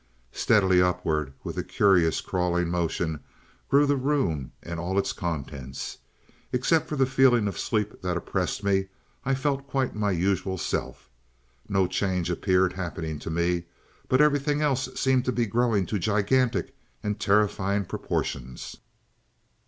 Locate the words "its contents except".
4.97-6.89